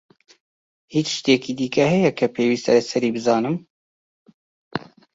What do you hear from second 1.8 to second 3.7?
هەیە کە پێویستە لەسەری بزانم؟